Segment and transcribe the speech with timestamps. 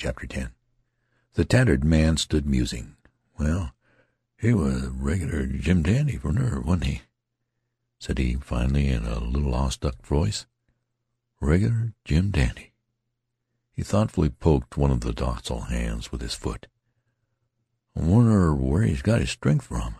[0.00, 0.50] CHAPTER X
[1.34, 2.96] The tattered man stood musing.
[3.38, 3.74] "Well,
[4.38, 7.02] he was a regular jim dandy for nerve, wasn't he?"
[7.98, 10.46] said he, finally, in a little awestruck voice.
[11.38, 12.72] "Regular jim dandy."
[13.74, 16.66] He thoughtfully poked one of the docile hands with his foot.
[17.94, 19.96] "I wonder where he's got his strength from.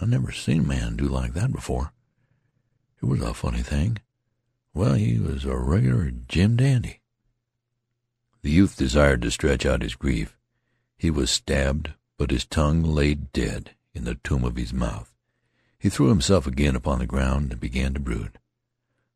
[0.00, 1.92] I never seen a man do like that before.
[3.02, 3.98] It was a funny thing.
[4.72, 7.01] Well, he was a regular jim dandy."
[8.42, 10.36] The youth desired to stretch out his grief.
[10.96, 15.12] He was stabbed, but his tongue lay dead in the tomb of his mouth.
[15.78, 18.38] He threw himself again upon the ground and began to brood.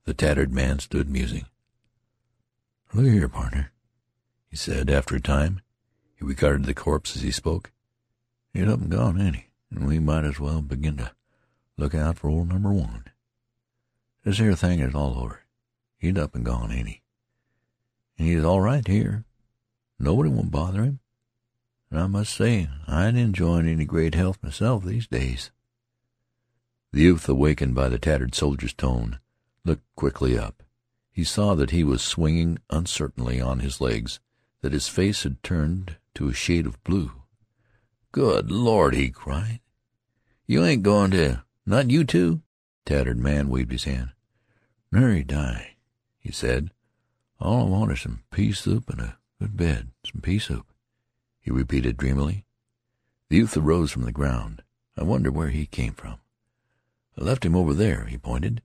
[0.04, 1.46] The tattered man stood musing.
[2.92, 3.72] "Look here, partner,"
[4.48, 5.60] he said, after a time.
[6.14, 7.72] He regarded the corpse as he spoke.
[8.52, 9.46] "He's up and gone, ain't he?
[9.70, 11.12] And we might as well begin to
[11.76, 13.04] look out for old number one.
[14.22, 15.42] This here thing is all over.
[15.98, 17.02] He's up and gone, ain't he?
[18.16, 19.24] He's all right here.
[19.98, 21.00] Nobody won't bother him.
[21.90, 25.50] And I must say I ain't enjoying any great health myself these days."
[26.92, 29.20] The youth, awakened by the tattered soldier's tone,
[29.64, 30.62] looked quickly up.
[31.12, 34.18] He saw that he was swinging uncertainly on his legs,
[34.62, 37.22] that his face had turned to a shade of blue.
[38.12, 39.60] "Good Lord!" he cried.
[40.46, 42.42] "You ain't goin' to not you, too?"
[42.86, 44.12] Tattered man waved his hand.
[44.90, 45.76] "Nary die,"
[46.18, 46.72] he said.
[47.38, 49.92] "All I want is some pea soup and a good bed.
[50.04, 50.72] Some pea soup,"
[51.40, 52.46] he repeated dreamily.
[53.28, 54.62] The youth arose from the ground.
[54.96, 56.18] "I wonder where he came from.
[57.18, 58.62] I left him over there," he pointed,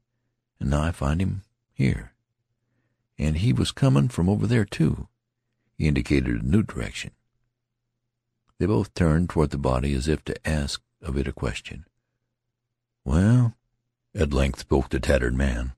[0.59, 2.13] "and now I find him here.
[3.17, 5.09] And he was comin' from over there, too."
[5.77, 7.11] He indicated a new direction.
[8.57, 11.85] They both turned toward the body as if to ask of it a question.
[13.03, 13.57] "Well,"
[14.13, 15.73] at length spoke the tattered man,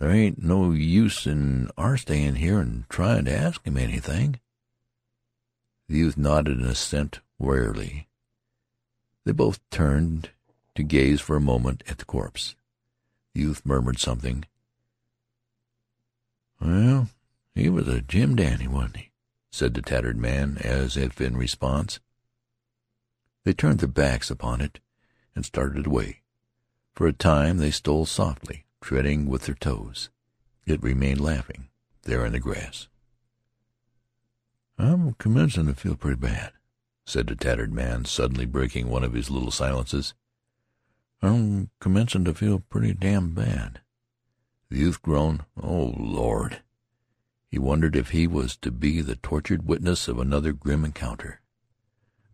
[0.00, 4.40] "there ain't no use in our stayin' here an' tryin' to ask him anything."
[5.88, 8.08] The youth nodded an assent wearily.
[9.24, 10.30] They both turned
[10.74, 12.56] to gaze for a moment at the corpse.
[13.34, 14.46] The youth murmured something.
[16.62, 17.10] "Well,
[17.54, 19.10] he was a jim dandy, wasn't he?"
[19.52, 22.00] said the tattered man, as if in response.
[23.44, 24.80] They turned their backs upon it
[25.34, 26.22] and started away.
[26.94, 30.10] For a time they stole softly, treading with their toes.
[30.66, 31.68] It remained laughing
[32.02, 32.88] there in the grass.
[34.78, 36.52] "I'm commencin' to feel pretty bad,"
[37.04, 40.14] said the tattered man, suddenly breaking one of his little silences.
[41.20, 43.82] "I'm commencin' to feel pretty damn bad."
[44.70, 45.44] The youth groaned.
[45.56, 46.62] "Oh, Lord!"
[47.48, 51.40] He wondered if he was to be the tortured witness of another grim encounter.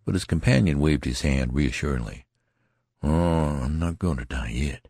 [0.05, 2.27] But his companion waved his hand reassuringly.
[3.03, 4.89] "Oh, I'm not going to die yet.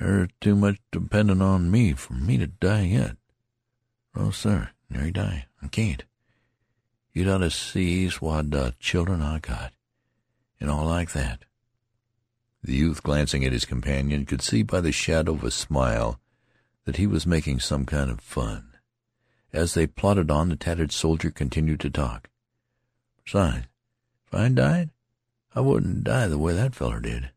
[0.00, 3.18] There's too much dependin' on me for me to die yet.
[4.16, 5.46] No, sir, nary die.
[5.62, 6.04] I can't.
[7.12, 9.74] You'd ought to see what uh, children I got,
[10.58, 11.44] and all like that."
[12.62, 16.18] The youth, glancing at his companion, could see by the shadow of a smile
[16.86, 18.72] that he was making some kind of fun.
[19.52, 22.30] As they plodded on, the tattered soldier continued to talk.
[23.22, 23.66] "Besides,
[24.26, 24.92] if I died,
[25.54, 27.32] I wouldn't die the way that feller did.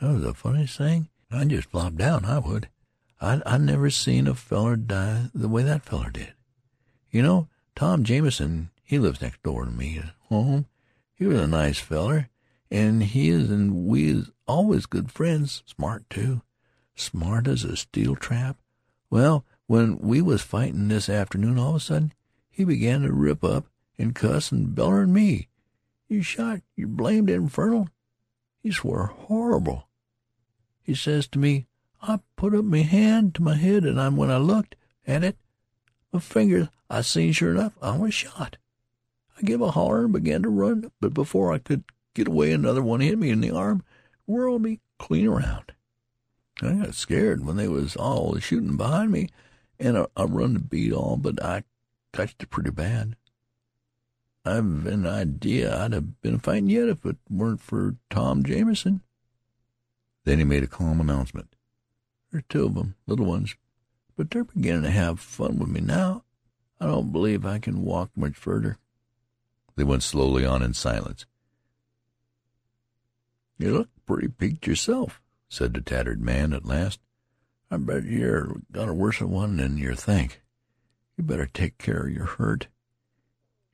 [0.00, 1.08] That was the funniest thing.
[1.34, 2.68] I'd just flop down, I would.
[3.20, 6.34] I I never seen a feller die the way that feller did.
[7.10, 10.66] You know, Tom Jamison, he lives next door to me at home.
[11.14, 12.28] He was a nice feller,
[12.70, 15.62] and he is and we is always good friends.
[15.66, 16.42] Smart, too.
[16.94, 18.58] Smart as a steel trap.
[19.08, 22.12] Well, when we was fightin' this afternoon, all of a sudden
[22.50, 23.66] he began to rip up
[23.98, 25.48] and cuss and beller at me.
[26.08, 27.88] You shot your blamed infernal.
[28.62, 29.88] He swore horrible.
[30.82, 31.66] He says to me,
[32.02, 34.74] I put up me hand to my head, and when I looked
[35.06, 35.36] at it,
[36.12, 38.56] my fingers, I seen sure enough I was shot.
[39.38, 41.84] I give a holler and began to run, but before I could
[42.14, 43.84] get away another one hit me in the arm,
[44.26, 45.72] whirled me clean around.
[46.60, 49.28] I got scared when they was all shootin' behind me,
[49.78, 51.64] and I, I run to beat all, but I
[52.12, 53.16] touched it pretty bad.
[54.44, 59.02] I've an idea I'd have been fighting yet if it weren't for Tom Jamison."
[60.24, 61.56] Then he made a calm announcement.
[62.30, 63.56] "There's two of 'em, little ones,
[64.16, 66.24] but they're beginning to have fun with me now.
[66.78, 68.78] I don't believe I can walk much further."
[69.74, 71.26] They went slowly on in silence.
[73.58, 77.00] "You look pretty peaked yourself," said the tattered man at last.
[77.70, 80.42] "I bet you're got a worse one than you think.
[81.16, 82.68] You better take care of your hurt.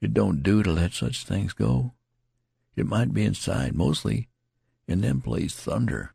[0.00, 1.94] It don't do to let such things go.
[2.76, 4.28] It might be inside, mostly,
[4.86, 6.14] and them plays thunder.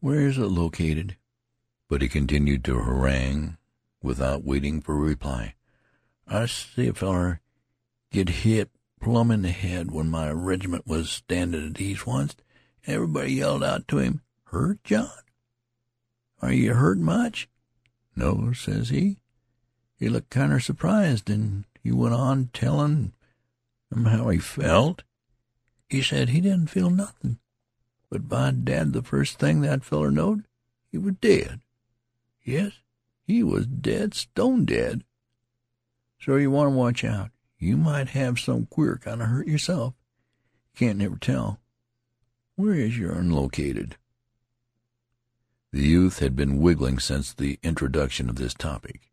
[0.00, 1.16] Where is it located?"
[1.88, 3.56] But he continued to harangue
[4.00, 5.54] without waiting for a reply.
[6.26, 7.40] "I see a feller.
[8.10, 12.34] get hit plumb in the head when my regiment was standin' at ease and
[12.84, 15.10] everybody yelled out to him, 'Hurt, John?
[16.40, 17.48] Are you hurt much?
[18.14, 19.18] No, says he.
[19.96, 23.14] He looked kinder surprised, and he went on tellin'
[23.92, 25.02] 'em how he felt.
[25.88, 27.40] He said he didn't feel nothin',
[28.10, 30.44] but by dad the first thing that feller knowed
[30.90, 31.60] he was dead.
[32.42, 32.72] Yes,
[33.26, 35.04] he was dead, stone dead.
[36.20, 37.30] So you want to watch out.
[37.58, 39.94] You might have some queer kind of hurt yourself.
[40.72, 41.60] You can't never tell.
[42.54, 43.96] Where is your unlocated?"
[45.72, 49.12] The youth had been wiggling since the introduction of this topic.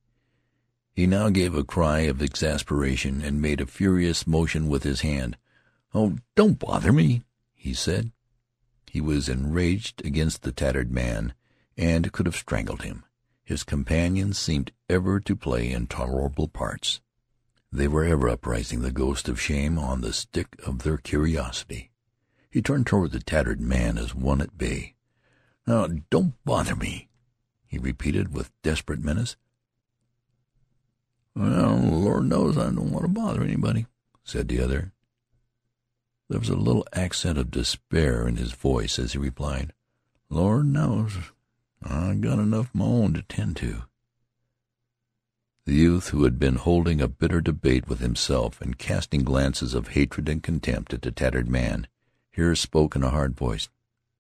[0.94, 5.38] He now gave a cry of exasperation and made a furious motion with his hand.
[5.94, 8.14] "Oh, don't bother me," he said.
[8.96, 11.34] He was enraged against the tattered man,
[11.76, 13.04] and could have strangled him.
[13.44, 17.02] His companions seemed ever to play intolerable parts.
[17.74, 21.92] They were ever uprising the ghost of shame on the stick of their curiosity.
[22.50, 24.96] He turned toward the tattered man as one at bay.
[25.68, 27.10] "Now, don't bother me,"
[27.66, 29.36] he repeated with desperate menace.
[31.36, 33.88] "Well, Lord knows I don't want to bother anybody,"
[34.24, 34.94] said the other.
[36.28, 39.74] There was a little accent of despair in his voice as he replied,
[40.30, 41.16] "Lord knows.
[41.84, 43.84] I got enough of my own to tend to."
[45.66, 49.90] The youth, who had been holding a bitter debate with himself and casting glances of
[49.90, 51.88] hatred and contempt at the tattered man,
[52.32, 53.70] here spoke in a hard voice.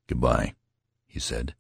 [0.06, 0.54] "Good bye,"
[1.08, 1.56] he said.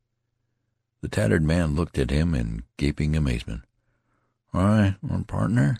[1.01, 3.63] The tattered man looked at him in gaping amazement.
[4.53, 5.79] "All right, partner.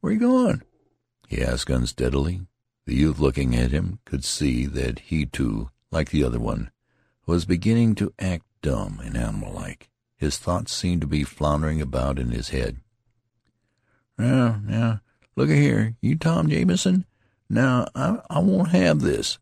[0.00, 0.62] Where you goin'?"
[1.26, 2.46] he asked unsteadily.
[2.88, 6.70] The youth, looking at him, could see that he, too, like the other one,
[7.26, 9.90] was beginning to act dumb and animal like.
[10.16, 12.78] His thoughts seemed to be floundering about in his head.
[14.16, 15.02] "Now, now,
[15.36, 17.04] look here, you Tom Jamison.
[17.50, 19.38] Now I I won't have this.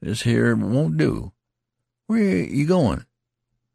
[0.00, 1.30] This here won't do.
[2.08, 3.06] Where you goin'?"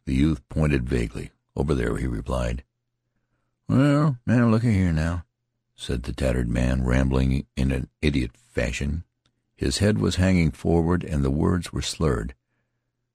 [0.03, 1.31] The youth pointed vaguely.
[1.55, 2.65] "Over there," he replied.
[3.69, 5.23] "Well, now look here now,"
[5.73, 9.04] said the tattered man, rambling in an idiot fashion.
[9.55, 12.35] His head was hanging forward and the words were slurred.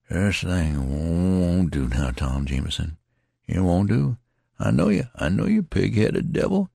[0.09, 2.97] "This thing won't do now, Tom Jamison.
[3.47, 4.17] It won't do.
[4.59, 5.05] I know you.
[5.15, 6.71] I know you, pig-headed devil.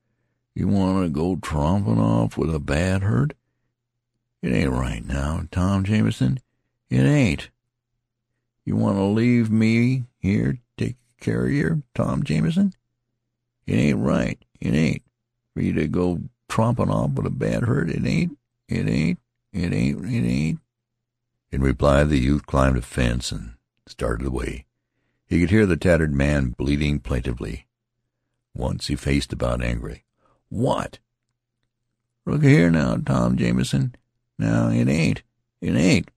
[0.54, 3.34] You want to go tromping off with a bad hurt.
[4.42, 6.40] It ain't right now, Tom Jamison.
[6.90, 7.50] It ain't.
[8.64, 12.74] You want to leave me here take care of you, Tom Jamison?
[13.66, 14.44] It ain't right.
[14.62, 15.02] It ain't.
[15.54, 18.38] For you to go tromping off with a bad hurt, it ain't.
[18.68, 19.20] It ain't.
[19.56, 20.04] It ain't.
[20.04, 20.60] It ain't."
[21.50, 23.54] In reply the youth climbed a fence and
[23.88, 24.66] started away.
[25.28, 27.66] He could hear the tattered man bleating plaintively.
[28.54, 30.04] Once he faced about angrily.
[30.50, 31.00] "What?"
[32.26, 33.96] "Look here now, Tom Jamison.
[34.38, 35.24] Now it ain't.
[35.62, 36.12] It ain't."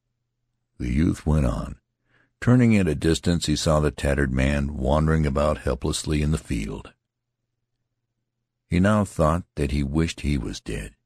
[0.79, 1.77] The youth went on.
[2.41, 6.93] Turning at a distance he saw the tattered man wandering about helplessly in the field.
[8.67, 10.97] He now thought that he wished he was dead.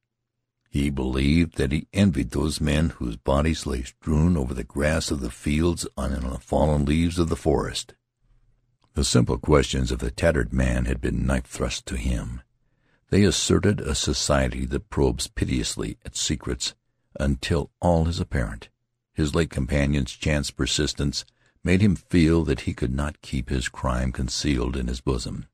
[0.72, 5.20] He believed that he envied those men whose bodies lay strewn over the grass of
[5.20, 7.92] the fields and on the fallen leaves of the forest.
[8.94, 12.40] The simple questions of the tattered man had been knife thrusts to him.
[13.10, 16.74] They asserted a society that probes pitilessly at secrets
[17.20, 18.70] until all is apparent.
[19.12, 21.26] His late companion's chance persistence
[21.62, 25.48] made him feel that he could not keep his crime concealed in his bosom.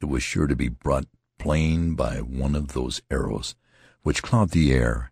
[0.00, 3.56] It was sure to be brought plain by one of those arrows
[4.06, 5.10] which cloud the air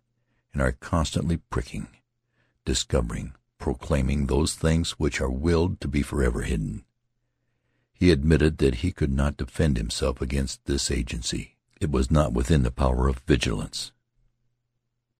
[0.53, 1.85] and are constantly pricking,
[2.63, 6.81] discovering, proclaiming those things which are willed to be forever hidden.
[7.91, 11.57] He admitted that he could not defend himself against this agency.
[11.81, 13.91] It was not within the power of vigilance.